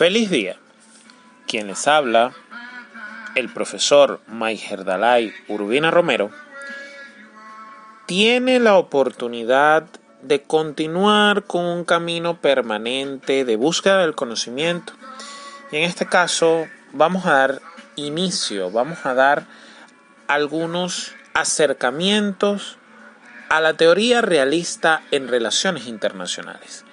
Feliz 0.00 0.30
día. 0.30 0.56
Quien 1.46 1.66
les 1.66 1.86
habla, 1.86 2.32
el 3.34 3.52
profesor 3.52 4.22
Dalai 4.26 5.30
Urbina 5.46 5.90
Romero, 5.90 6.30
tiene 8.06 8.60
la 8.60 8.76
oportunidad 8.78 9.84
de 10.22 10.40
continuar 10.40 11.44
con 11.44 11.66
un 11.66 11.84
camino 11.84 12.40
permanente 12.40 13.44
de 13.44 13.56
búsqueda 13.56 13.98
del 13.98 14.14
conocimiento. 14.14 14.94
Y 15.70 15.76
en 15.76 15.82
este 15.82 16.06
caso 16.06 16.66
vamos 16.94 17.26
a 17.26 17.32
dar 17.32 17.60
inicio, 17.96 18.70
vamos 18.70 19.04
a 19.04 19.12
dar 19.12 19.44
algunos 20.28 21.12
acercamientos 21.34 22.78
a 23.50 23.60
la 23.60 23.74
teoría 23.74 24.22
realista 24.22 25.02
en 25.10 25.28
relaciones 25.28 25.86
internacionales. 25.86 26.86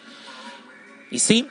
Y 1.09 1.19
sí, 1.19 1.47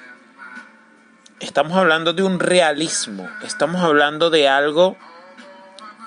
estamos 1.40 1.76
hablando 1.76 2.12
de 2.12 2.22
un 2.22 2.40
realismo, 2.40 3.28
estamos 3.42 3.82
hablando 3.82 4.30
de 4.30 4.48
algo 4.48 4.96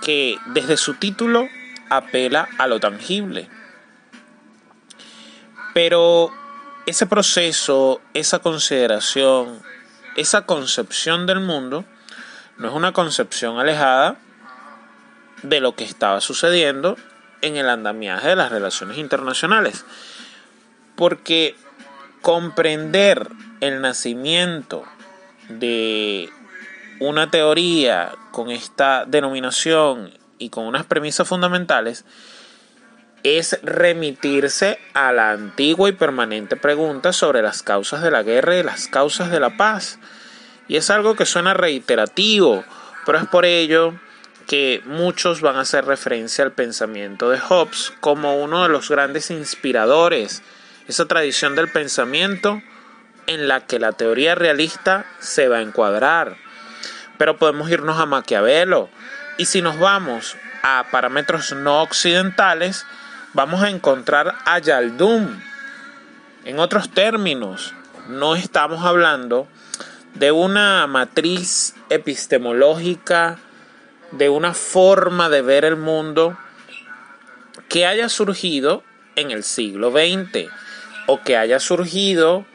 que 0.02 0.38
desde 0.48 0.78
su 0.78 0.96
título 0.96 1.48
apela 1.90 2.48
a 2.58 2.68
lo 2.68 2.80
tangible. 2.80 3.50
Pero 5.74 6.32
ese 6.86 7.06
proceso, 7.06 8.02
esa 8.14 8.40
consideración, 8.40 9.62
esa 10.16 10.46
concepción 10.46 11.26
del 11.28 11.40
mundo, 11.40 11.86
no 12.58 12.68
es 12.68 12.74
una 12.74 12.92
concepción 12.92 13.60
alejada 13.60 14.18
de 15.44 15.60
lo 15.60 15.76
que 15.76 15.84
estaba 15.84 16.22
sucediendo 16.22 16.98
en 17.42 17.56
el 17.56 17.70
andamiaje 17.70 18.30
de 18.30 18.36
las 18.36 18.52
relaciones 18.52 18.98
internacionales. 18.98 19.86
Porque 20.96 21.56
comprender 22.22 23.30
el 23.62 23.82
nacimiento 23.82 24.84
de 25.50 26.30
una 27.00 27.30
teoría 27.30 28.12
con 28.32 28.52
esta 28.52 29.06
denominación 29.06 30.12
y 30.38 30.50
con 30.50 30.66
unas 30.66 30.86
premisas 30.86 31.28
fundamentales 31.28 32.06
es 33.24 33.60
remitirse 33.64 34.80
a 34.94 35.12
la 35.12 35.32
antigua 35.32 35.90
y 35.90 35.94
permanente 35.94 36.56
pregunta 36.56 37.12
sobre 37.12 37.42
las 37.42 37.64
causas 37.64 38.02
de 38.02 38.12
la 38.12 38.24
guerra 38.24 38.58
y 38.58 38.64
las 38.64 38.88
causas 38.88 39.30
de 39.30 39.40
la 39.40 39.58
paz. 39.58 40.00
Y 40.68 40.78
es 40.78 40.90
algo 40.90 41.16
que 41.16 41.26
suena 41.26 41.54
reiterativo, 41.54 42.64
pero 43.06 43.18
es 43.18 43.28
por 43.28 43.46
ello 43.46 44.00
que 44.48 44.82
muchos 44.86 45.42
van 45.42 45.58
a 45.58 45.62
hacer 45.62 45.86
referencia 45.86 46.44
al 46.44 46.54
pensamiento 46.54 47.30
de 47.30 47.40
Hobbes 47.40 47.94
como 48.00 48.42
uno 48.42 48.64
de 48.64 48.70
los 48.70 48.90
grandes 48.90 49.30
inspiradores, 49.32 50.42
esa 50.88 51.06
tradición 51.06 51.56
del 51.56 51.72
pensamiento 51.72 52.62
en 53.30 53.48
la 53.48 53.62
que 53.62 53.78
la 53.78 53.92
teoría 53.92 54.34
realista 54.34 55.06
se 55.20 55.48
va 55.48 55.58
a 55.58 55.62
encuadrar. 55.62 56.36
Pero 57.20 57.38
podemos 57.38 57.70
irnos 57.70 58.00
a 58.00 58.08
Maquiavelo. 58.08 58.90
Y 59.38 59.46
si 59.46 59.62
nos 59.62 59.78
vamos 59.78 60.36
a 60.64 60.88
parámetros 60.90 61.54
no 61.54 61.84
occidentales, 61.84 62.88
vamos 63.34 63.62
a 63.62 63.70
encontrar 63.70 64.34
a 64.46 64.58
Yaldum. 64.58 65.40
En 66.44 66.58
otros 66.58 66.90
términos, 66.90 67.76
no 68.08 68.36
estamos 68.36 68.84
hablando 68.84 69.48
de 70.16 70.32
una 70.32 70.88
matriz 70.88 71.76
epistemológica, 71.90 73.38
de 74.12 74.30
una 74.30 74.56
forma 74.56 75.30
de 75.30 75.44
ver 75.44 75.66
el 75.66 75.76
mundo 75.76 76.36
que 77.68 77.86
haya 77.86 78.10
surgido 78.10 78.84
en 79.16 79.30
el 79.30 79.44
siglo 79.44 79.92
XX 79.92 80.50
o 81.06 81.22
que 81.22 81.38
haya 81.38 81.60
surgido 81.60 82.48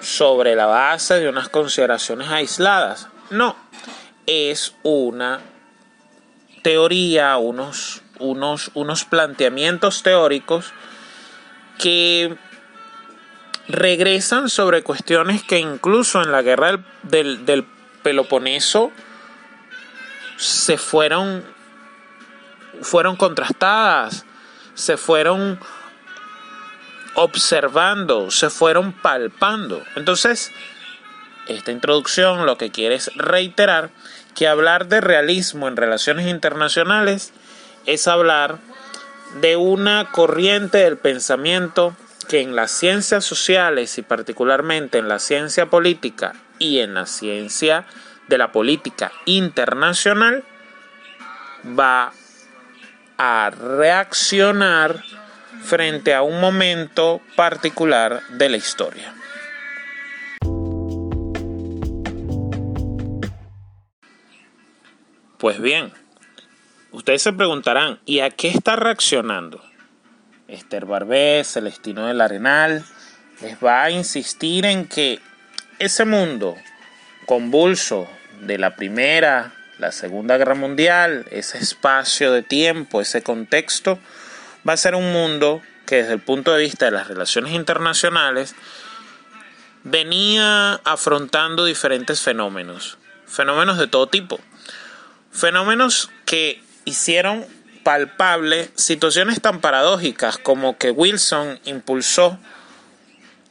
sobre 0.00 0.54
la 0.54 0.66
base 0.66 1.14
de 1.14 1.28
unas 1.28 1.48
consideraciones 1.48 2.28
aisladas. 2.28 3.08
No, 3.30 3.56
es 4.26 4.74
una 4.82 5.40
teoría, 6.62 7.36
unos, 7.36 8.02
unos, 8.18 8.70
unos 8.74 9.04
planteamientos 9.04 10.02
teóricos 10.02 10.72
que 11.78 12.36
regresan 13.68 14.48
sobre 14.48 14.82
cuestiones 14.82 15.42
que 15.42 15.58
incluso 15.58 16.22
en 16.22 16.32
la 16.32 16.42
guerra 16.42 16.80
del, 17.02 17.44
del 17.44 17.66
Peloponeso 18.02 18.90
se 20.36 20.78
fueron, 20.78 21.44
fueron 22.80 23.16
contrastadas, 23.16 24.24
se 24.74 24.96
fueron 24.96 25.58
observando, 27.18 28.30
se 28.30 28.48
fueron 28.48 28.92
palpando. 28.92 29.82
Entonces, 29.96 30.52
esta 31.48 31.72
introducción 31.72 32.46
lo 32.46 32.56
que 32.56 32.70
quiere 32.70 32.94
es 32.94 33.10
reiterar 33.16 33.90
que 34.36 34.46
hablar 34.46 34.86
de 34.86 35.00
realismo 35.00 35.66
en 35.66 35.76
relaciones 35.76 36.28
internacionales 36.28 37.32
es 37.86 38.06
hablar 38.06 38.58
de 39.40 39.56
una 39.56 40.12
corriente 40.12 40.78
del 40.78 40.96
pensamiento 40.96 41.96
que 42.28 42.40
en 42.40 42.54
las 42.54 42.70
ciencias 42.70 43.24
sociales 43.24 43.98
y 43.98 44.02
particularmente 44.02 44.98
en 44.98 45.08
la 45.08 45.18
ciencia 45.18 45.66
política 45.66 46.34
y 46.60 46.78
en 46.78 46.94
la 46.94 47.06
ciencia 47.06 47.84
de 48.28 48.38
la 48.38 48.52
política 48.52 49.10
internacional 49.24 50.44
va 51.78 52.12
a 53.16 53.50
reaccionar 53.50 55.02
frente 55.62 56.14
a 56.14 56.22
un 56.22 56.40
momento 56.40 57.20
particular 57.36 58.22
de 58.30 58.48
la 58.48 58.56
historia. 58.56 59.14
Pues 65.38 65.60
bien, 65.60 65.92
ustedes 66.90 67.22
se 67.22 67.32
preguntarán, 67.32 68.00
¿y 68.04 68.20
a 68.20 68.30
qué 68.30 68.48
está 68.48 68.74
reaccionando? 68.74 69.62
Esther 70.48 70.86
Barbé, 70.86 71.44
Celestino 71.44 72.06
del 72.06 72.20
Arenal, 72.20 72.84
les 73.40 73.56
va 73.62 73.84
a 73.84 73.90
insistir 73.90 74.64
en 74.64 74.88
que 74.88 75.20
ese 75.78 76.04
mundo 76.04 76.56
convulso 77.26 78.08
de 78.40 78.58
la 78.58 78.74
Primera, 78.74 79.52
la 79.78 79.92
Segunda 79.92 80.38
Guerra 80.38 80.54
Mundial, 80.54 81.26
ese 81.30 81.58
espacio 81.58 82.32
de 82.32 82.42
tiempo, 82.42 83.00
ese 83.00 83.22
contexto, 83.22 83.98
va 84.68 84.74
a 84.74 84.76
ser 84.76 84.94
un 84.94 85.12
mundo 85.12 85.62
que 85.86 85.96
desde 85.96 86.12
el 86.12 86.20
punto 86.20 86.52
de 86.52 86.60
vista 86.60 86.84
de 86.84 86.90
las 86.90 87.08
relaciones 87.08 87.54
internacionales 87.54 88.54
venía 89.82 90.74
afrontando 90.84 91.64
diferentes 91.64 92.20
fenómenos, 92.20 92.98
fenómenos 93.26 93.78
de 93.78 93.86
todo 93.86 94.08
tipo, 94.08 94.38
fenómenos 95.32 96.10
que 96.26 96.62
hicieron 96.84 97.46
palpable 97.82 98.70
situaciones 98.74 99.40
tan 99.40 99.62
paradójicas 99.62 100.36
como 100.36 100.76
que 100.76 100.90
Wilson 100.90 101.58
impulsó 101.64 102.38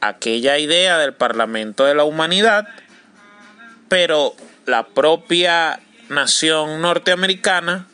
aquella 0.00 0.58
idea 0.58 0.98
del 0.98 1.14
Parlamento 1.14 1.84
de 1.84 1.96
la 1.96 2.04
Humanidad, 2.04 2.68
pero 3.88 4.36
la 4.66 4.86
propia 4.86 5.80
nación 6.08 6.80
norteamericana 6.80 7.87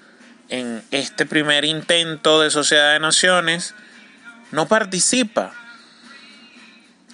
en 0.54 0.84
este 0.92 1.26
primer 1.26 1.64
intento 1.64 2.40
de 2.40 2.50
sociedad 2.50 2.92
de 2.92 3.00
naciones 3.00 3.74
no 4.52 4.68
participa. 4.68 5.52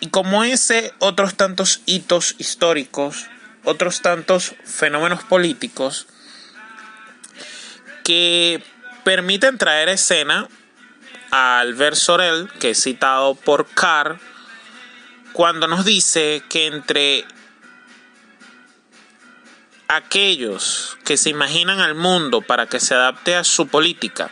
Y 0.01 0.09
como 0.09 0.45
ese, 0.45 0.93
otros 0.99 1.37
tantos 1.37 1.81
hitos 1.87 2.35
históricos, 2.37 3.29
otros 3.65 4.03
tantos 4.03 4.55
fenómenos 4.65 5.25
políticos 5.25 6.07
que 8.05 8.63
permiten 9.05 9.57
traer 9.57 9.89
escena 9.89 10.49
a 11.31 11.61
Albert 11.61 11.97
Sorel, 11.97 12.51
que 12.61 12.71
es 12.71 12.83
citado 12.83 13.35
por 13.37 13.67
Carr, 13.69 14.19
cuando 15.33 15.67
nos 15.67 15.87
dice 15.87 16.43
que 16.51 16.67
entre 16.67 17.25
aquellos 19.91 20.97
que 21.05 21.17
se 21.17 21.31
imaginan 21.31 21.81
al 21.81 21.97
mundo 21.97 22.43
para 22.43 22.67
que 22.67 22.79
se 22.79 22.95
adapte 22.95 23.35
a 23.35 23.43
su 23.43 23.67
política 23.67 24.31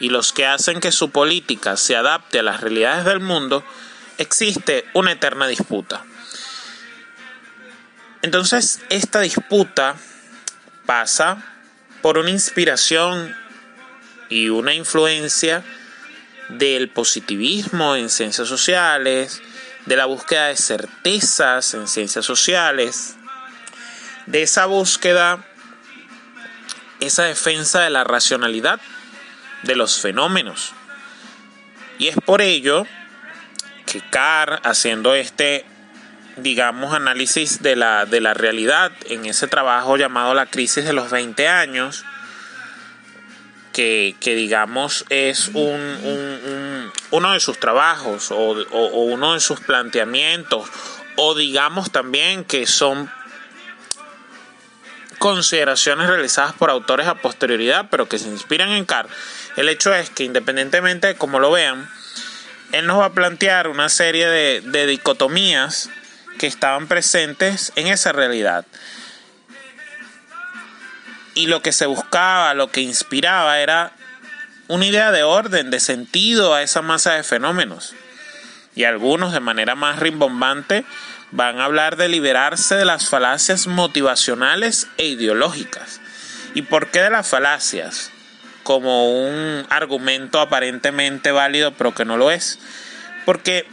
y 0.00 0.08
los 0.08 0.32
que 0.32 0.46
hacen 0.46 0.80
que 0.80 0.90
su 0.90 1.10
política 1.10 1.76
se 1.76 1.96
adapte 1.96 2.38
a 2.38 2.42
las 2.42 2.62
realidades 2.62 3.04
del 3.04 3.20
mundo, 3.20 3.62
existe 4.16 4.86
una 4.94 5.12
eterna 5.12 5.46
disputa. 5.48 6.02
Entonces, 8.22 8.80
esta 8.88 9.20
disputa 9.20 9.96
pasa 10.86 11.44
por 12.00 12.16
una 12.16 12.30
inspiración 12.30 13.36
y 14.30 14.48
una 14.48 14.72
influencia 14.72 15.62
del 16.48 16.88
positivismo 16.88 17.96
en 17.96 18.08
ciencias 18.08 18.48
sociales, 18.48 19.42
de 19.84 19.96
la 19.96 20.06
búsqueda 20.06 20.46
de 20.46 20.56
certezas 20.56 21.74
en 21.74 21.86
ciencias 21.86 22.24
sociales, 22.24 23.16
de 24.26 24.42
esa 24.42 24.66
búsqueda, 24.66 25.44
esa 27.00 27.24
defensa 27.24 27.80
de 27.80 27.90
la 27.90 28.04
racionalidad 28.04 28.80
de 29.62 29.76
los 29.76 30.00
fenómenos. 30.00 30.72
Y 31.98 32.08
es 32.08 32.16
por 32.24 32.42
ello 32.42 32.86
que 33.86 34.00
Carr, 34.10 34.60
haciendo 34.64 35.14
este 35.14 35.64
digamos, 36.36 36.92
análisis 36.92 37.62
de 37.62 37.76
la, 37.76 38.04
de 38.04 38.20
la 38.20 38.34
realidad 38.34 38.92
en 39.08 39.26
ese 39.26 39.46
trabajo 39.46 39.96
llamado 39.96 40.34
La 40.34 40.46
crisis 40.46 40.84
de 40.84 40.92
los 40.92 41.10
20 41.10 41.48
años, 41.48 42.04
que, 43.72 44.14
digamos 44.22 45.04
es 45.10 45.48
un, 45.48 46.90
uno 47.10 47.32
de 47.32 47.40
sus 47.40 47.60
trabajos 47.60 48.30
o, 48.30 48.36
o 48.36 49.02
uno 49.04 49.34
de 49.34 49.40
sus 49.40 49.60
planteamientos, 49.60 50.68
o 51.16 51.34
digamos 51.34 51.90
también 51.90 52.44
que 52.44 52.66
son 52.66 53.10
consideraciones 55.18 56.08
realizadas 56.08 56.52
por 56.54 56.70
autores 56.70 57.06
a 57.06 57.16
posterioridad, 57.16 57.88
pero 57.90 58.08
que 58.08 58.18
se 58.18 58.28
inspiran 58.28 58.70
en 58.70 58.84
Carr. 58.84 59.08
El 59.56 59.68
hecho 59.68 59.94
es 59.94 60.10
que 60.10 60.24
independientemente 60.24 61.08
de 61.08 61.16
cómo 61.16 61.40
lo 61.40 61.50
vean, 61.50 61.88
él 62.72 62.86
nos 62.86 62.98
va 62.98 63.06
a 63.06 63.12
plantear 63.12 63.68
una 63.68 63.88
serie 63.88 64.26
de, 64.28 64.86
dicotomías 64.86 65.90
que 66.38 66.46
estaban 66.46 66.88
presentes 66.88 67.72
en 67.76 67.86
esa 67.86 68.12
realidad. 68.12 68.66
Y 71.34 71.46
lo 71.46 71.62
que 71.62 71.72
se 71.72 71.86
buscaba, 71.86 72.54
lo 72.54 72.70
que 72.70 72.80
inspiraba 72.80 73.60
era 73.60 73.92
una 74.68 74.86
idea 74.86 75.12
de 75.12 75.22
orden, 75.22 75.70
de 75.70 75.80
sentido 75.80 76.54
a 76.54 76.62
esa 76.62 76.82
masa 76.82 77.14
de 77.14 77.22
fenómenos. 77.22 77.94
Y 78.74 78.84
algunos 78.84 79.32
de 79.32 79.40
manera 79.40 79.74
más 79.74 79.98
rimbombante 79.98 80.84
van 81.36 81.60
a 81.60 81.66
hablar 81.66 81.96
de 81.96 82.08
liberarse 82.08 82.76
de 82.76 82.86
las 82.86 83.10
falacias 83.10 83.66
motivacionales 83.66 84.88
e 84.96 85.04
ideológicas. 85.04 86.00
¿Y 86.54 86.62
por 86.62 86.90
qué 86.90 87.02
de 87.02 87.10
las 87.10 87.28
falacias? 87.28 88.10
Como 88.62 89.10
un 89.10 89.66
argumento 89.68 90.40
aparentemente 90.40 91.32
válido 91.32 91.74
pero 91.74 91.94
que 91.94 92.06
no 92.06 92.16
lo 92.16 92.30
es. 92.30 92.58
Porque 93.26 93.68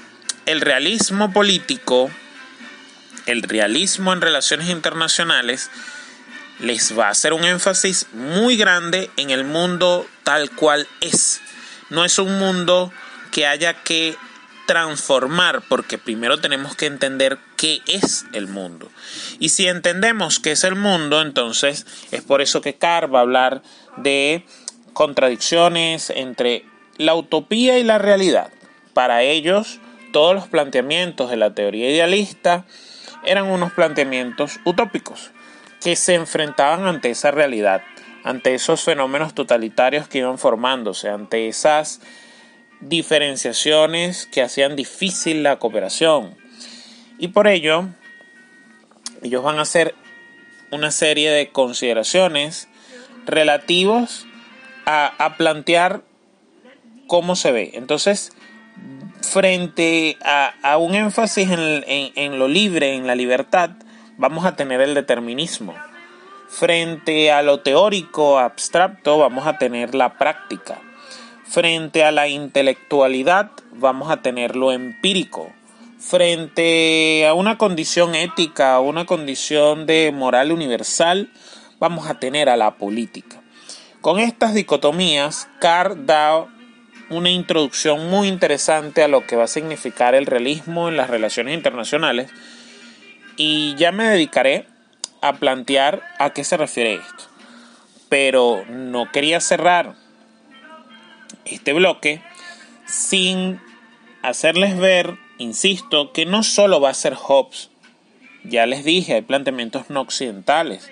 el 0.45 0.59
realismo 0.59 1.31
político, 1.31 2.11
el 3.27 3.43
realismo 3.43 4.11
en 4.11 4.19
relaciones 4.19 4.67
internacionales, 4.67 5.71
les 6.59 6.99
va 6.99 7.07
a 7.07 7.11
hacer 7.11 7.31
un 7.31 7.45
énfasis 7.45 8.07
muy 8.11 8.57
grande 8.57 9.09
en 9.15 9.29
el 9.29 9.45
mundo 9.45 10.05
tal 10.23 10.51
cual 10.51 10.85
es. 10.99 11.39
No 11.89 12.03
es 12.03 12.19
un 12.19 12.37
mundo 12.39 12.91
que 13.31 13.47
haya 13.47 13.73
que 13.73 14.17
transformar 14.65 15.61
porque 15.67 15.97
primero 15.97 16.39
tenemos 16.39 16.75
que 16.75 16.85
entender 16.85 17.37
qué 17.57 17.81
es 17.87 18.25
el 18.33 18.47
mundo. 18.47 18.89
Y 19.39 19.49
si 19.49 19.67
entendemos 19.67 20.39
qué 20.39 20.51
es 20.51 20.63
el 20.63 20.75
mundo, 20.75 21.21
entonces 21.21 21.85
es 22.11 22.21
por 22.21 22.41
eso 22.41 22.61
que 22.61 22.75
Carr 22.75 23.13
va 23.13 23.19
a 23.19 23.23
hablar 23.23 23.61
de 23.97 24.45
contradicciones 24.93 26.09
entre 26.09 26.65
la 26.97 27.15
utopía 27.15 27.79
y 27.79 27.83
la 27.83 27.97
realidad. 27.97 28.49
Para 28.93 29.23
ellos, 29.23 29.79
todos 30.11 30.35
los 30.35 30.47
planteamientos 30.47 31.29
de 31.29 31.37
la 31.37 31.53
teoría 31.53 31.89
idealista 31.89 32.65
eran 33.25 33.47
unos 33.47 33.73
planteamientos 33.73 34.59
utópicos 34.65 35.31
que 35.81 35.95
se 35.95 36.13
enfrentaban 36.13 36.85
ante 36.85 37.09
esa 37.09 37.31
realidad, 37.31 37.81
ante 38.23 38.53
esos 38.53 38.83
fenómenos 38.83 39.33
totalitarios 39.33 40.07
que 40.07 40.19
iban 40.19 40.37
formándose, 40.37 41.09
ante 41.09 41.47
esas 41.47 41.99
diferenciaciones 42.89 44.25
que 44.27 44.41
hacían 44.41 44.75
difícil 44.75 45.43
la 45.43 45.59
cooperación. 45.59 46.35
Y 47.17 47.29
por 47.29 47.47
ello, 47.47 47.87
ellos 49.21 49.43
van 49.43 49.59
a 49.59 49.63
hacer 49.63 49.95
una 50.71 50.91
serie 50.91 51.31
de 51.31 51.49
consideraciones 51.49 52.67
relativos 53.25 54.25
a, 54.85 55.35
plantear 55.37 56.01
cómo 57.07 57.35
se 57.35 57.51
ve. 57.51 57.71
Entonces, 57.75 58.31
frente 59.21 60.17
a, 60.23 60.77
un 60.77 60.95
énfasis 60.95 61.49
en, 61.49 62.39
lo 62.39 62.47
libre, 62.47 62.95
en 62.95 63.07
la 63.07 63.15
libertad, 63.15 63.71
vamos 64.17 64.45
a 64.45 64.55
tener 64.55 64.81
el 64.81 64.93
determinismo. 64.93 65.73
Frente 66.49 67.31
a 67.31 67.41
lo 67.41 67.61
teórico, 67.61 68.39
abstracto, 68.39 69.17
vamos 69.17 69.47
a 69.47 69.57
tener 69.57 69.95
la 69.95 70.17
práctica. 70.17 70.81
Frente 71.53 72.03
a 72.03 72.11
la 72.11 72.27
intelectualidad 72.27 73.51
vamos 73.73 74.09
a 74.09 74.23
tener 74.23 74.55
lo 74.55 74.71
empírico. 74.71 75.51
Frente 75.99 77.27
a 77.27 77.35
una 77.35 77.59
condición 77.59 78.15
ética, 78.15 78.73
a 78.73 78.79
una 78.79 79.05
condición 79.05 79.85
de 79.85 80.11
moral 80.11 80.51
universal, 80.51 81.29
vamos 81.79 82.07
a 82.07 82.15
tener 82.15 82.49
a 82.49 82.57
la 82.57 82.77
política. 82.77 83.39
Con 84.01 84.17
estas 84.19 84.55
dicotomías, 84.55 85.47
Carr 85.59 86.07
da 86.07 86.47
una 87.11 87.29
introducción 87.29 88.09
muy 88.09 88.29
interesante 88.29 89.03
a 89.03 89.07
lo 89.07 89.27
que 89.27 89.35
va 89.35 89.43
a 89.43 89.47
significar 89.47 90.15
el 90.15 90.25
realismo 90.25 90.89
en 90.89 90.97
las 90.97 91.11
relaciones 91.11 91.53
internacionales 91.53 92.31
y 93.37 93.75
ya 93.75 93.91
me 93.91 94.05
dedicaré 94.05 94.65
a 95.21 95.33
plantear 95.33 96.01
a 96.17 96.31
qué 96.31 96.43
se 96.43 96.57
refiere 96.57 96.95
esto. 96.95 97.25
Pero 98.09 98.65
no 98.67 99.11
quería 99.11 99.39
cerrar 99.39 100.01
este 101.45 101.73
bloque 101.73 102.21
sin 102.85 103.59
hacerles 104.21 104.77
ver, 104.77 105.17
insisto, 105.37 106.11
que 106.11 106.25
no 106.25 106.43
solo 106.43 106.81
va 106.81 106.89
a 106.89 106.93
ser 106.93 107.15
Hobbes, 107.15 107.69
ya 108.43 108.65
les 108.65 108.83
dije, 108.83 109.15
hay 109.15 109.21
planteamientos 109.21 109.89
no 109.89 110.01
occidentales. 110.01 110.89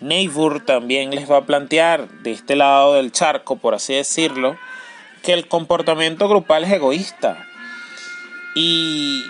Neighbor 0.00 0.64
también 0.64 1.10
les 1.10 1.30
va 1.30 1.38
a 1.38 1.46
plantear 1.46 2.08
de 2.22 2.32
este 2.32 2.54
lado 2.54 2.94
del 2.94 3.10
charco, 3.10 3.56
por 3.56 3.74
así 3.74 3.94
decirlo, 3.94 4.56
que 5.22 5.32
el 5.32 5.48
comportamiento 5.48 6.28
grupal 6.28 6.64
es 6.64 6.72
egoísta. 6.72 7.44
Y, 8.54 9.24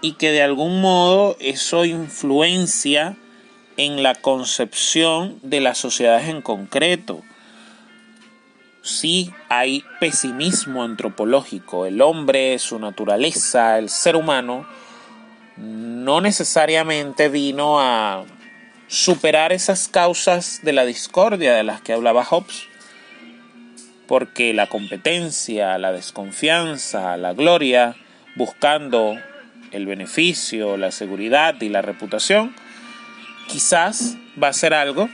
y 0.00 0.12
que 0.12 0.30
de 0.30 0.42
algún 0.42 0.80
modo 0.80 1.36
eso 1.40 1.84
influencia 1.84 3.16
en 3.76 4.02
la 4.02 4.14
concepción 4.14 5.38
de 5.42 5.60
las 5.60 5.78
sociedades 5.78 6.28
en 6.28 6.42
concreto 6.42 7.22
sí 8.82 9.32
hay 9.48 9.84
pesimismo 10.00 10.82
antropológico. 10.82 11.86
El 11.86 12.02
hombre, 12.02 12.58
su 12.58 12.78
naturaleza, 12.78 13.78
el 13.78 13.88
ser 13.88 14.16
humano, 14.16 14.66
no 15.56 16.20
necesariamente 16.20 17.28
vino 17.28 17.80
a 17.80 18.24
superar 18.88 19.52
esas 19.52 19.88
causas 19.88 20.60
de 20.62 20.72
la 20.72 20.84
discordia 20.84 21.54
de 21.54 21.62
las 21.62 21.80
que 21.80 21.92
hablaba 21.92 22.24
Hobbes, 22.24 22.64
porque 24.06 24.52
la 24.52 24.66
competencia, 24.66 25.78
la 25.78 25.92
desconfianza, 25.92 27.16
la 27.16 27.32
gloria, 27.32 27.96
buscando 28.34 29.16
el 29.70 29.86
beneficio, 29.86 30.76
la 30.76 30.90
seguridad 30.90 31.60
y 31.62 31.68
la 31.68 31.80
reputación, 31.80 32.54
quizás 33.48 34.16
va 34.42 34.48
a 34.48 34.52
ser 34.52 34.74
algo 34.74 35.08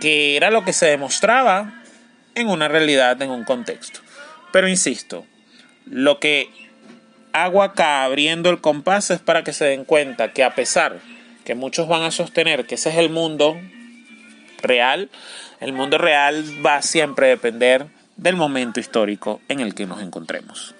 que 0.00 0.36
era 0.36 0.50
lo 0.50 0.64
que 0.64 0.72
se 0.72 0.86
demostraba 0.86 1.81
en 2.34 2.48
una 2.48 2.68
realidad, 2.68 3.20
en 3.22 3.30
un 3.30 3.44
contexto. 3.44 4.00
Pero 4.52 4.68
insisto, 4.68 5.26
lo 5.86 6.18
que 6.18 6.50
hago 7.32 7.62
acá 7.62 8.04
abriendo 8.04 8.50
el 8.50 8.60
compás 8.60 9.10
es 9.10 9.20
para 9.20 9.42
que 9.44 9.52
se 9.52 9.64
den 9.64 9.84
cuenta 9.84 10.32
que 10.32 10.44
a 10.44 10.54
pesar 10.54 11.00
que 11.44 11.54
muchos 11.54 11.88
van 11.88 12.02
a 12.02 12.10
sostener 12.10 12.66
que 12.66 12.76
ese 12.76 12.90
es 12.90 12.96
el 12.96 13.10
mundo 13.10 13.56
real, 14.62 15.10
el 15.60 15.72
mundo 15.72 15.98
real 15.98 16.44
va 16.64 16.82
siempre 16.82 17.26
a 17.26 17.30
depender 17.30 17.86
del 18.16 18.36
momento 18.36 18.80
histórico 18.80 19.40
en 19.48 19.60
el 19.60 19.74
que 19.74 19.86
nos 19.86 20.00
encontremos. 20.00 20.74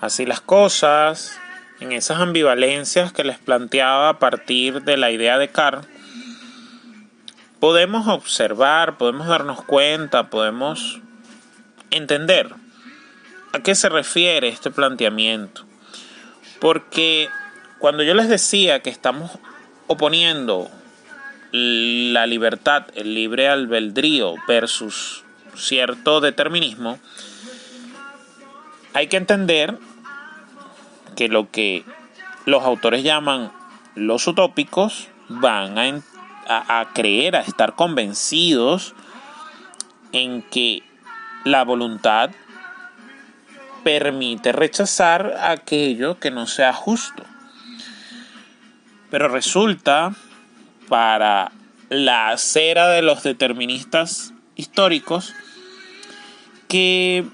Así 0.00 0.26
las 0.26 0.40
cosas, 0.40 1.38
en 1.78 1.92
esas 1.92 2.18
ambivalencias 2.18 3.12
que 3.12 3.22
les 3.22 3.38
planteaba 3.38 4.08
a 4.08 4.18
partir 4.18 4.82
de 4.82 4.96
la 4.96 5.12
idea 5.12 5.38
de 5.38 5.48
Carr, 5.48 5.82
podemos 7.62 8.08
observar, 8.08 8.98
podemos 8.98 9.28
darnos 9.28 9.62
cuenta, 9.62 10.30
podemos 10.30 10.98
entender 11.92 12.52
a 13.52 13.60
qué 13.60 13.76
se 13.76 13.88
refiere 13.88 14.48
este 14.48 14.72
planteamiento. 14.72 15.62
Porque 16.60 17.28
cuando 17.78 18.02
yo 18.02 18.14
les 18.14 18.28
decía 18.28 18.82
que 18.82 18.90
estamos 18.90 19.30
oponiendo 19.86 20.72
la 21.52 22.26
libertad, 22.26 22.86
el 22.96 23.14
libre 23.14 23.48
albedrío 23.48 24.34
versus 24.48 25.22
cierto 25.54 26.20
determinismo, 26.20 26.98
hay 28.92 29.06
que 29.06 29.18
entender 29.18 29.78
que 31.14 31.28
lo 31.28 31.48
que 31.52 31.84
los 32.44 32.64
autores 32.64 33.04
llaman 33.04 33.52
los 33.94 34.26
utópicos 34.26 35.06
van 35.28 35.78
a, 35.78 36.02
a, 36.48 36.88
creer, 36.92 37.36
a 37.36 37.40
estar 37.40 37.74
convencidos 37.74 38.94
en 40.12 40.42
que 40.42 40.82
la 41.44 41.64
voluntad 41.64 42.30
permite 43.82 44.52
rechazar 44.52 45.36
aquello 45.40 46.18
que 46.18 46.30
no 46.30 46.46
sea 46.46 46.72
justo. 46.72 47.24
Pero 49.10 49.28
resulta 49.28 50.14
para 50.88 51.52
la 51.88 52.30
acera 52.30 52.88
de 52.88 53.02
los 53.02 53.22
deterministas 53.22 54.32
históricos 54.56 55.34
que 56.68 57.26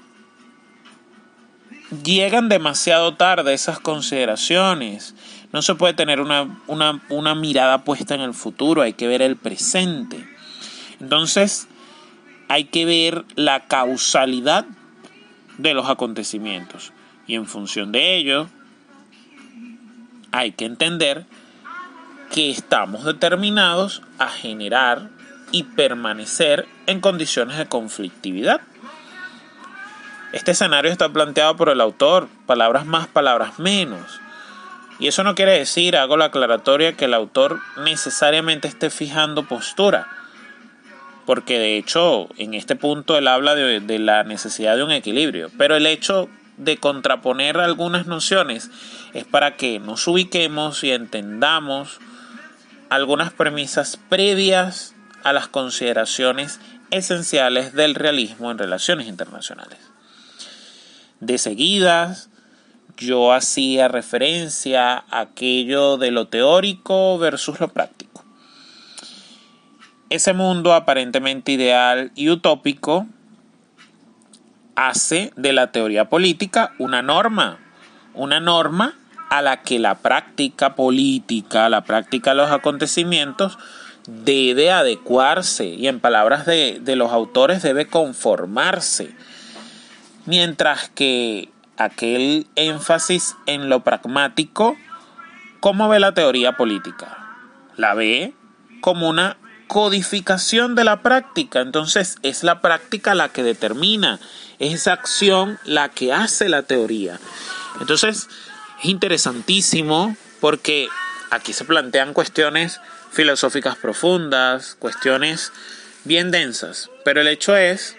llegan 2.03 2.49
demasiado 2.49 3.15
tarde 3.15 3.53
esas 3.53 3.79
consideraciones. 3.79 5.15
No 5.51 5.61
se 5.61 5.75
puede 5.75 5.93
tener 5.93 6.21
una, 6.21 6.59
una, 6.67 7.35
mirada 7.35 7.83
puesta 7.83 8.13
en 8.13 8.21
el 8.21 8.33
futuro, 8.33 8.83
hay 8.83 8.93
que 8.93 9.07
ver 9.07 9.21
el 9.21 9.35
presente. 9.35 10.27
Entonces, 10.99 11.67
hay 12.47 12.65
que 12.65 12.85
ver 12.85 13.25
la 13.35 13.65
causalidad 13.67 14.65
de 15.57 15.73
los 15.73 15.89
acontecimientos. 15.89 16.93
Y 17.25 17.35
en 17.35 17.47
función 17.47 17.91
de 17.91 18.15
ello, 18.15 18.47
hay 20.31 20.51
que 20.51 20.65
entender 20.65 21.25
que 22.31 22.51
estamos 22.51 23.03
determinados 23.05 24.03
a 24.19 24.27
generar 24.27 25.09
y 25.51 25.63
permanecer 25.63 26.67
en 26.85 27.01
condiciones 27.01 27.57
de 27.57 27.65
conflictividad. 27.65 28.61
Este 30.31 30.51
escenario 30.51 30.91
está 30.91 31.09
planteado 31.09 31.55
por 31.55 31.69
el 31.69 31.81
autor, 31.81 32.29
palabras 32.45 32.85
más, 32.85 33.07
palabras 33.07 33.57
menos. 33.57 34.21
Y 34.99 35.07
eso 35.07 35.23
no 35.23 35.33
quiere 35.33 35.57
decir, 35.57 35.95
hago 35.95 36.17
la 36.17 36.25
aclaratoria, 36.25 36.93
que 36.93 37.05
el 37.05 37.13
autor 37.13 37.61
necesariamente 37.83 38.67
esté 38.67 38.89
fijando 38.89 39.47
postura, 39.47 40.07
porque 41.25 41.57
de 41.57 41.77
hecho 41.77 42.27
en 42.37 42.53
este 42.53 42.75
punto 42.75 43.17
él 43.17 43.27
habla 43.29 43.55
de, 43.55 43.99
la 43.99 44.23
necesidad 44.23 44.75
de 44.75 44.83
un 44.83 44.91
equilibrio, 44.91 45.49
pero 45.57 45.77
el 45.77 45.85
hecho 45.85 46.27
de 46.57 46.77
contraponer 46.77 47.57
algunas 47.57 48.07
nociones 48.07 48.69
es 49.13 49.23
para 49.23 49.55
que 49.55 49.79
nos 49.79 50.05
ubiquemos 50.07 50.83
y 50.83 50.91
entendamos 50.91 51.99
algunas 52.89 53.31
premisas 53.31 53.97
previas 54.09 54.95
a 55.23 55.31
las 55.31 55.47
consideraciones 55.47 56.59
esenciales 56.91 57.73
del 57.73 57.95
realismo 57.95 58.51
en 58.51 58.57
relaciones 58.57 59.07
internacionales. 59.07 59.79
De 61.21 61.37
seguidas, 61.37 62.28
yo 62.99 63.33
hacía 63.33 63.87
referencia 63.87 65.03
a 65.09 65.21
aquello 65.21 65.97
de 65.97 66.11
lo 66.11 66.27
teórico 66.27 67.17
versus 67.17 67.59
lo 67.59 67.69
práctico. 67.69 68.23
Ese 70.09 70.33
mundo 70.33 70.73
aparentemente 70.73 71.53
ideal 71.53 72.11
y 72.15 72.29
utópico 72.29 73.07
hace 74.75 75.31
de 75.35 75.53
la 75.53 75.71
teoría 75.71 76.09
política 76.09 76.73
una 76.79 77.01
norma, 77.01 77.59
una 78.13 78.39
norma 78.39 78.95
a 79.29 79.41
la 79.41 79.61
que 79.61 79.79
la 79.79 79.95
práctica 79.95 80.75
política, 80.75 81.69
la 81.69 81.83
práctica 81.83 82.31
de 82.31 82.37
los 82.37 82.51
acontecimientos, 82.51 83.57
debe 84.07 84.71
adecuarse 84.71 85.67
y 85.67 85.87
en 85.87 85.99
palabras 85.99 86.45
de, 86.45 86.81
los 86.95 87.11
autores 87.11 87.61
debe 87.61 87.87
conformarse. 87.87 89.11
Mientras 90.25 90.89
que 90.89 91.49
aquel 91.79 92.45
énfasis 92.55 93.35
en 93.47 93.69
lo 93.69 93.83
pragmático, 93.83 94.77
¿cómo 95.61 95.89
ve 95.89 95.99
la 95.99 96.13
teoría 96.13 96.57
política? 96.57 97.17
La 97.77 97.95
ve 97.95 98.33
como 98.81 99.09
una 99.09 99.37
codificación 99.67 100.75
de 100.75 100.83
la 100.83 101.01
práctica. 101.01 101.61
Entonces 101.61 102.17
es 102.21 102.43
la 102.43 102.61
práctica 102.61 103.15
la 103.15 103.29
que 103.29 103.43
determina, 103.43 104.19
es 104.59 104.73
esa 104.73 104.93
acción 104.93 105.57
la 105.63 105.89
que 105.89 106.11
hace 106.11 106.49
la 106.49 106.63
teoría. 106.63 107.19
Entonces 107.79 108.27
es 108.83 108.85
interesantísimo 108.85 110.17
porque 110.41 110.89
aquí 111.31 111.53
se 111.53 111.63
plantean 111.63 112.13
cuestiones 112.13 112.81
filosóficas 113.11 113.77
profundas, 113.77 114.75
cuestiones 114.75 115.53
bien 116.03 116.29
densas, 116.31 116.89
pero 117.05 117.21
el 117.21 117.27
hecho 117.27 117.55
es 117.55 117.95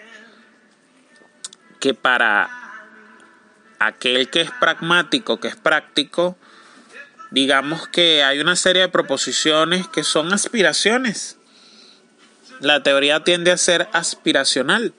que 1.79 1.95
para 1.95 2.60
aquel 3.81 4.29
que 4.29 4.41
es 4.41 4.51
pragmático, 4.51 5.39
que 5.39 5.47
es 5.47 5.55
práctico, 5.55 6.37
digamos 7.31 7.87
que 7.87 8.23
hay 8.23 8.39
una 8.39 8.55
serie 8.55 8.83
de 8.83 8.89
proposiciones 8.89 9.87
que 9.87 10.03
son 10.03 10.31
aspiraciones. 10.33 11.37
La 12.59 12.83
teoría 12.83 13.23
tiende 13.23 13.51
a 13.51 13.57
ser 13.57 13.89
aspiracional 13.91 14.93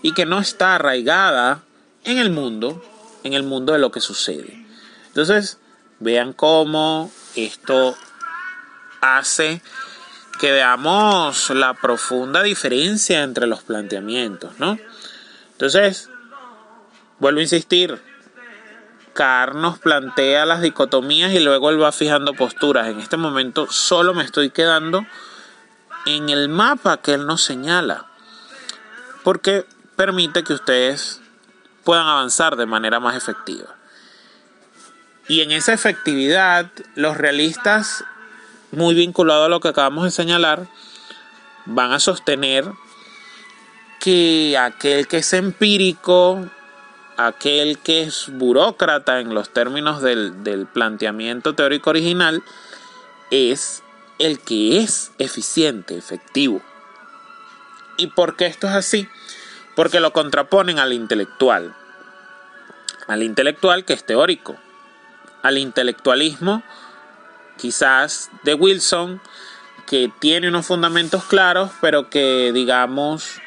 y 0.00 0.14
que 0.14 0.24
no 0.24 0.40
está 0.40 0.74
arraigada 0.74 1.62
en 2.04 2.18
el 2.18 2.30
mundo, 2.30 2.82
en 3.22 3.34
el 3.34 3.42
mundo 3.42 3.74
de 3.74 3.78
lo 3.78 3.92
que 3.92 4.00
sucede. 4.00 4.64
Entonces, 5.08 5.58
vean 6.00 6.32
cómo 6.32 7.12
esto 7.36 7.96
hace 9.02 9.60
que 10.40 10.52
veamos 10.52 11.50
la 11.50 11.74
profunda 11.74 12.42
diferencia 12.42 13.22
entre 13.22 13.46
los 13.46 13.62
planteamientos, 13.62 14.58
¿no? 14.58 14.78
Entonces, 15.52 16.08
vuelvo 17.18 17.40
a 17.40 17.42
insistir, 17.42 18.00
Carr 19.12 19.54
nos 19.54 19.78
plantea 19.78 20.46
las 20.46 20.62
dicotomías 20.62 21.32
y 21.32 21.40
luego 21.40 21.70
él 21.70 21.82
va 21.82 21.92
fijando 21.92 22.34
posturas. 22.34 22.88
En 22.88 23.00
este 23.00 23.16
momento 23.16 23.66
solo 23.70 24.14
me 24.14 24.24
estoy 24.24 24.50
quedando 24.50 25.04
en 26.06 26.28
el 26.28 26.48
mapa 26.48 26.96
que 26.96 27.14
él 27.14 27.26
nos 27.26 27.42
señala, 27.42 28.06
porque 29.22 29.66
permite 29.96 30.42
que 30.42 30.54
ustedes 30.54 31.20
puedan 31.84 32.06
avanzar 32.06 32.56
de 32.56 32.66
manera 32.66 33.00
más 33.00 33.16
efectiva. 33.16 33.76
Y 35.28 35.40
en 35.40 35.52
esa 35.52 35.72
efectividad, 35.72 36.66
los 36.94 37.16
realistas, 37.16 38.04
muy 38.72 38.94
vinculados 38.94 39.46
a 39.46 39.48
lo 39.48 39.60
que 39.60 39.68
acabamos 39.68 40.04
de 40.04 40.10
señalar, 40.10 40.66
van 41.66 41.92
a 41.92 42.00
sostener 42.00 42.64
que 44.00 44.58
aquel 44.58 45.06
que 45.06 45.18
es 45.18 45.32
empírico, 45.32 46.44
aquel 47.16 47.78
que 47.78 48.02
es 48.02 48.26
burócrata 48.32 49.20
en 49.20 49.34
los 49.34 49.50
términos 49.50 50.02
del, 50.02 50.42
del 50.44 50.66
planteamiento 50.66 51.54
teórico 51.54 51.90
original, 51.90 52.42
es 53.30 53.82
el 54.18 54.38
que 54.40 54.78
es 54.78 55.12
eficiente, 55.18 55.96
efectivo. 55.96 56.60
¿Y 57.96 58.08
por 58.08 58.36
qué 58.36 58.46
esto 58.46 58.66
es 58.66 58.74
así? 58.74 59.08
Porque 59.74 60.00
lo 60.00 60.12
contraponen 60.12 60.78
al 60.78 60.92
intelectual. 60.92 61.74
Al 63.08 63.22
intelectual 63.22 63.84
que 63.84 63.94
es 63.94 64.04
teórico 64.04 64.56
al 65.42 65.58
intelectualismo, 65.58 66.62
quizás 67.58 68.30
de 68.44 68.54
Wilson, 68.54 69.20
que 69.86 70.10
tiene 70.20 70.48
unos 70.48 70.66
fundamentos 70.66 71.24
claros, 71.24 71.70
pero 71.80 72.08
que, 72.08 72.52
digamos, 72.52 73.40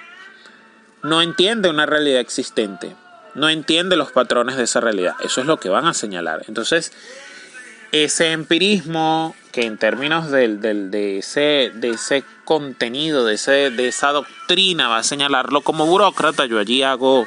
no 1.02 1.22
entiende 1.22 1.70
una 1.70 1.86
realidad 1.86 2.20
existente, 2.20 2.96
no 3.36 3.50
entiende 3.50 3.96
los 3.96 4.12
patrones 4.12 4.58
de 4.58 4.64
esa 4.64 4.80
realidad. 4.80 5.16
Eso 5.24 5.42
es 5.42 5.48
lo 5.48 5.60
que 5.60 5.70
van 5.70 5.86
a 5.86 5.94
señalar. 5.94 6.44
Entonces, 6.48 6.92
ese 7.92 8.32
empirismo 8.32 9.36
que 9.52 9.66
en 9.66 9.78
términos 9.78 10.32
del, 10.32 10.60
de, 10.60 11.18
ese, 11.18 11.72
de 11.74 11.92
ese 11.92 12.24
contenido, 12.44 13.26
de, 13.26 13.36
ese, 13.36 13.72
de 13.72 13.88
esa 13.88 14.12
doctrina, 14.12 14.90
va 14.90 14.98
a 14.98 15.04
señalarlo 15.04 15.62
como 15.62 15.86
burócrata, 15.86 16.46
yo 16.46 16.60
allí 16.60 16.84
hago 16.84 17.26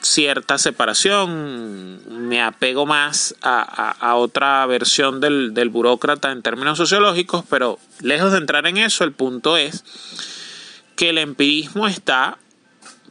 cierta 0.00 0.58
separación, 0.58 2.28
me 2.28 2.42
apego 2.42 2.86
más 2.86 3.34
a, 3.42 4.14
otra 4.16 4.64
versión 4.66 5.20
del, 5.20 5.54
del, 5.54 5.68
burócrata 5.68 6.32
en 6.32 6.42
términos 6.42 6.78
sociológicos, 6.78 7.44
pero 7.48 7.78
lejos 8.00 8.32
de 8.32 8.38
entrar 8.38 8.66
en 8.66 8.78
eso, 8.78 9.04
el 9.04 9.12
punto 9.12 9.56
es 9.56 9.84
que 10.96 11.10
el 11.10 11.18
empirismo 11.18 11.86
está 11.86 12.38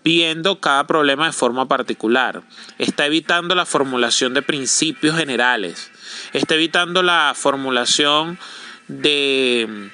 viendo 0.08 0.62
cada 0.62 0.88
problema 0.88 1.26
de 1.26 1.34
forma 1.34 1.68
particular, 1.68 2.42
está 2.78 3.08
evitando 3.08 3.56
la 3.56 3.66
formulación 3.66 4.34
de 4.34 4.42
principios 4.42 5.18
generales, 5.18 5.92
está 6.32 6.56
evitando 6.56 7.04
la 7.04 7.34
formulación 7.36 8.40
de, 8.88 9.90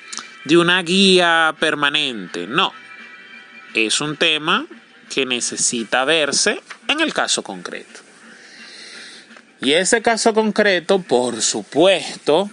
de 0.45 0.57
una 0.57 0.83
guía 0.83 1.55
permanente, 1.59 2.45
no, 2.45 2.71
es 3.73 4.01
un 4.01 4.15
tema 4.15 4.67
que 5.09 5.25
necesita 5.25 6.05
verse 6.05 6.61
en 6.87 6.99
el 6.99 7.11
caso 7.11 7.41
concreto. 7.41 8.01
Y 9.61 9.73
ese 9.73 10.03
caso 10.03 10.35
concreto, 10.35 11.01
por 11.01 11.41
supuesto, 11.41 12.51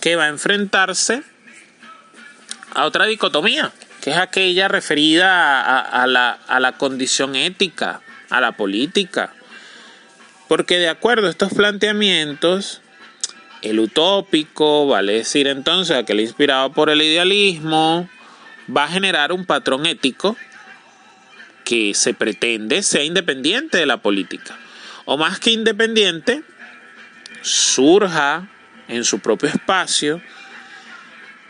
que 0.00 0.14
va 0.14 0.26
a 0.26 0.28
enfrentarse 0.28 1.24
a 2.72 2.84
otra 2.84 3.06
dicotomía, 3.06 3.72
que 4.02 4.10
es 4.10 4.16
aquella 4.16 4.66
referida 4.66 5.80
a, 5.80 6.06
la, 6.08 6.32
a 6.48 6.58
la 6.58 6.72
condición 6.72 7.36
ética, 7.36 8.00
a 8.30 8.40
la 8.40 8.52
política. 8.52 9.32
Porque 10.48 10.78
de 10.78 10.88
acuerdo 10.88 11.28
a 11.28 11.30
estos 11.30 11.54
planteamientos, 11.54 12.82
el 13.62 13.78
utópico, 13.78 14.88
vale 14.88 15.12
decir 15.12 15.46
entonces 15.46 15.96
aquel 15.96 16.18
inspirado 16.18 16.72
por 16.72 16.90
el 16.90 17.00
idealismo, 17.00 18.08
va 18.76 18.84
a 18.84 18.88
generar 18.88 19.30
un 19.30 19.46
patrón 19.46 19.86
ético 19.86 20.36
que 21.64 21.94
se 21.94 22.12
pretende 22.12 22.82
sea 22.82 23.04
independiente 23.04 23.78
de 23.78 23.86
la 23.86 23.98
política. 23.98 24.58
O 25.04 25.16
más 25.16 25.38
que 25.38 25.52
independiente, 25.52 26.42
surja 27.42 28.48
en 28.88 29.04
su 29.04 29.20
propio 29.20 29.48
espacio 29.48 30.20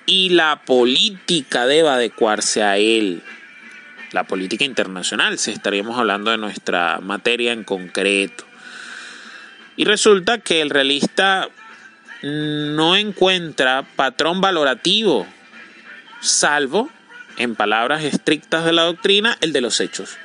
y 0.06 0.30
la 0.30 0.62
política 0.64 1.66
deba 1.66 1.94
adecuarse 1.94 2.62
a 2.62 2.78
él. 2.78 3.22
la 4.12 4.24
política 4.24 4.66
internacional, 4.66 5.38
si 5.38 5.52
estaríamos 5.52 5.98
hablando 5.98 6.30
de 6.30 6.36
nuestra 6.36 7.00
materia 7.00 7.50
en 7.52 7.64
concreto. 7.64 8.44
Y 9.74 9.86
resulta 9.86 10.36
que 10.36 10.60
el 10.60 10.68
realista 10.68 11.48
no 12.22 12.94
encuentra 12.94 13.86
patrón 13.96 14.42
valorativo, 14.42 15.26
salvo, 16.20 16.90
en 17.38 17.54
palabras 17.54 18.04
estrictas 18.04 18.66
de 18.66 18.72
la 18.72 18.82
doctrina, 18.82 19.38
el 19.40 19.54
de 19.54 19.62
los 19.62 19.80
hechos. 19.80 20.18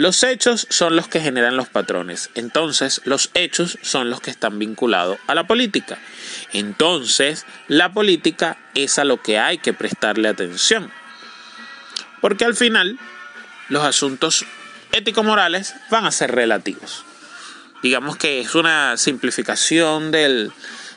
Los 0.00 0.22
hechos 0.22 0.66
son 0.70 0.96
los 0.96 1.08
que 1.08 1.20
generan 1.20 1.58
los 1.58 1.68
patrones, 1.68 2.30
entonces 2.34 3.02
los 3.04 3.28
hechos 3.34 3.78
son 3.82 4.08
los 4.08 4.22
que 4.22 4.30
están 4.30 4.58
vinculados 4.58 5.18
a 5.26 5.34
la 5.34 5.46
política. 5.46 5.98
Entonces 6.54 7.44
la 7.68 7.92
política 7.92 8.56
es 8.74 8.98
a 8.98 9.04
lo 9.04 9.20
que 9.20 9.38
hay 9.38 9.58
que 9.58 9.74
prestarle 9.74 10.30
atención. 10.30 10.90
Porque 12.22 12.46
al 12.46 12.56
final 12.56 12.98
los 13.68 13.84
asuntos 13.84 14.46
ético-morales 14.92 15.74
van 15.90 16.06
a 16.06 16.12
ser 16.12 16.34
relativos. 16.34 17.04
Digamos 17.82 18.16
que 18.16 18.40
es 18.40 18.54
una 18.54 18.96
simplificación 18.96 20.12
del, 20.12 20.50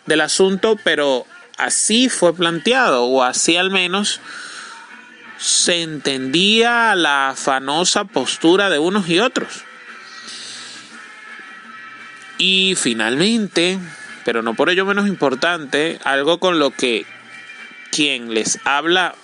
del 0.05 0.22
asunto, 0.22 0.79
pero 0.81 1.27
así 1.57 2.07
fue 2.07 2.33
planteado, 2.33 3.03
o 3.03 3.22
así 3.22 3.57
al 3.57 3.69
menos 3.69 4.22
se 5.43 5.81
entendía 5.81 6.95
la 6.95 7.31
afanosa 7.31 8.05
postura 8.05 8.69
de 8.69 8.79
unos 8.79 9.09
y 9.09 9.19
otros. 9.19 9.65
Y 12.38 12.75
finalmente, 12.77 13.77
pero 14.23 14.41
no 14.41 14.53
por 14.53 14.69
ello 14.69 14.85
menos 14.85 15.05
importante, 15.05 16.00
algo 16.05 16.39
con 16.39 16.59
lo 16.59 16.71
que 16.71 17.05
quien 17.91 18.33
les 18.33 18.57
habla 18.63 19.15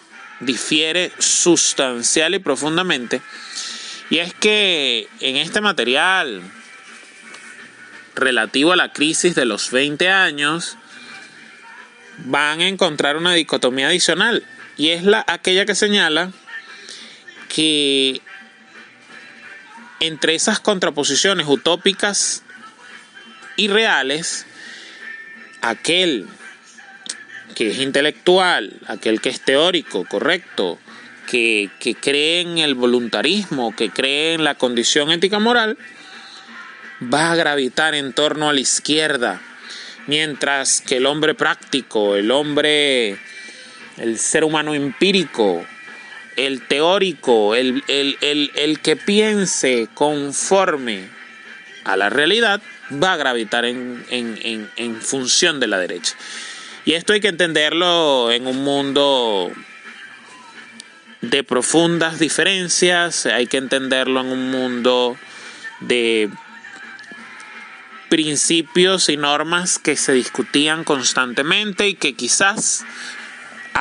difiere 0.42 1.14
sustancial 1.20 2.36
y 2.36 2.40
profundamente, 2.40 3.22
y 4.10 4.18
es 4.18 4.34
que 4.34 5.08
en 5.22 5.38
este 5.38 5.62
material 5.62 6.42
relativo 8.16 8.74
a 8.74 8.76
la 8.76 8.92
crisis 8.92 9.36
de 9.36 9.46
los 9.46 9.72
20 9.72 10.10
años, 10.10 10.76
van 12.26 12.60
a 12.60 12.68
encontrar 12.68 13.16
una 13.16 13.34
dicotomía 13.34 13.88
adicional 13.88 14.44
y 14.80 14.92
es 14.92 15.04
la 15.04 15.26
aquella 15.28 15.66
que 15.66 15.76
señala 15.76 16.32
que 17.54 18.22
entre 20.00 20.36
esas 20.36 20.62
contraposiciones 20.62 21.48
utópicas 21.48 22.44
y 23.58 23.68
reales, 23.68 24.46
aquel 25.62 26.28
que 27.56 27.72
es 27.72 27.80
intelectual, 27.80 28.80
aquel 28.88 29.20
que 29.20 29.28
es 29.28 29.42
teórico, 29.42 30.06
correcto, 30.06 30.80
que, 31.30 31.70
que 31.82 31.96
cree 31.96 32.40
en 32.40 32.60
el 32.60 32.74
voluntarismo, 32.74 33.76
que 33.76 33.90
cree 33.90 34.36
en 34.36 34.46
la 34.46 34.56
condición 34.56 35.12
ética 35.12 35.40
moral, 35.40 35.78
va 37.14 37.34
a 37.34 37.36
gravitar 37.36 37.96
en 37.96 38.14
torno 38.14 38.50
a 38.50 38.54
la 38.54 38.62
izquierda, 38.62 39.42
mientras 40.08 40.80
que 40.80 40.98
el 40.98 41.06
hombre 41.06 41.34
práctico, 41.36 42.16
el 42.16 42.32
hombre 42.32 43.20
el 44.00 44.18
ser 44.18 44.44
humano 44.44 44.74
empírico, 44.74 45.66
el 46.36 46.66
teórico, 46.68 47.56
el, 47.56 47.84
que 48.82 48.96
piense 48.96 49.90
conforme 49.94 51.10
a 51.84 51.98
la 51.98 52.10
realidad, 52.10 52.62
va 52.92 53.14
a 53.14 53.18
gravitar 53.18 53.66
en, 53.66 54.04
en, 54.10 55.02
función 55.02 55.60
de 55.60 55.68
la 55.68 55.78
derecha. 55.80 56.16
Y 56.86 56.94
esto 56.94 57.14
hay 57.14 57.20
que 57.20 57.28
entenderlo 57.28 58.32
en 58.32 58.48
un 58.48 58.64
mundo 58.64 59.52
de 61.22 61.44
profundas 61.44 62.20
diferencias, 62.20 63.26
hay 63.26 63.48
que 63.48 63.58
entenderlo 63.58 64.22
en 64.22 64.28
un 64.28 64.52
mundo 64.52 65.18
de 65.82 66.30
principios 68.10 69.10
y 69.10 69.18
normas 69.18 69.78
que 69.78 69.96
se 69.96 70.14
discutían 70.14 70.84
constantemente 70.84 71.88
y 71.90 71.94
que 71.94 72.14
quizás 72.14 72.86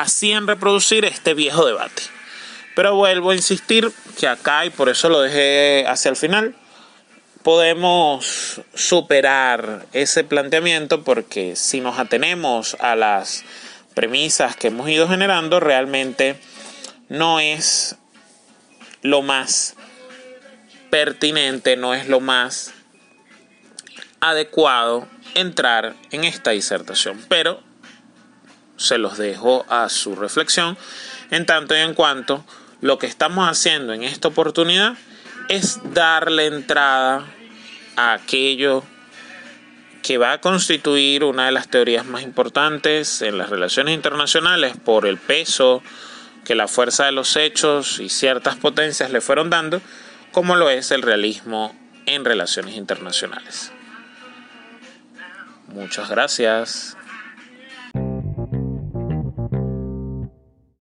hacían 0.00 0.46
reproducir 0.46 1.04
este 1.04 1.34
viejo 1.34 1.66
debate. 1.66 2.02
Pero 2.74 2.94
vuelvo 2.94 3.30
a 3.30 3.34
insistir 3.34 3.90
que 4.18 4.28
acá, 4.28 4.64
y 4.64 4.70
por 4.70 4.88
eso 4.88 5.08
lo 5.08 5.20
dejé 5.20 5.84
hacia 5.88 6.10
el 6.10 6.16
final, 6.16 6.54
podemos 7.42 8.60
superar 8.74 9.86
ese 9.92 10.22
planteamiento 10.22 11.02
porque 11.02 11.56
si 11.56 11.80
nos 11.80 11.98
atenemos 11.98 12.76
a 12.78 12.94
las 12.94 13.44
premisas 13.94 14.54
que 14.54 14.68
hemos 14.68 14.88
ido 14.88 15.08
generando, 15.08 15.58
realmente 15.58 16.38
no 17.08 17.40
es 17.40 17.96
lo 19.02 19.22
más 19.22 19.74
pertinente, 20.90 21.76
no 21.76 21.94
es 21.94 22.08
lo 22.08 22.20
más 22.20 22.72
adecuado 24.20 25.08
entrar 25.34 25.94
en 26.12 26.24
esta 26.24 26.50
disertación. 26.50 27.24
Pero 27.28 27.67
se 28.78 28.96
los 28.96 29.18
dejo 29.18 29.66
a 29.68 29.90
su 29.90 30.16
reflexión, 30.16 30.78
en 31.30 31.44
tanto 31.44 31.76
y 31.76 31.80
en 31.80 31.92
cuanto 31.92 32.44
lo 32.80 32.98
que 32.98 33.06
estamos 33.06 33.46
haciendo 33.46 33.92
en 33.92 34.04
esta 34.04 34.28
oportunidad 34.28 34.94
es 35.48 35.80
darle 35.92 36.46
entrada 36.46 37.26
a 37.96 38.14
aquello 38.14 38.84
que 40.02 40.16
va 40.16 40.32
a 40.32 40.40
constituir 40.40 41.24
una 41.24 41.46
de 41.46 41.52
las 41.52 41.68
teorías 41.68 42.06
más 42.06 42.22
importantes 42.22 43.20
en 43.20 43.36
las 43.36 43.50
relaciones 43.50 43.94
internacionales 43.94 44.74
por 44.82 45.06
el 45.06 45.18
peso 45.18 45.82
que 46.44 46.54
la 46.54 46.68
fuerza 46.68 47.04
de 47.04 47.12
los 47.12 47.36
hechos 47.36 47.98
y 47.98 48.08
ciertas 48.08 48.56
potencias 48.56 49.10
le 49.10 49.20
fueron 49.20 49.50
dando, 49.50 49.82
como 50.32 50.56
lo 50.56 50.70
es 50.70 50.92
el 50.92 51.02
realismo 51.02 51.76
en 52.06 52.24
relaciones 52.24 52.76
internacionales. 52.76 53.72
Muchas 55.66 56.08
gracias. 56.08 56.97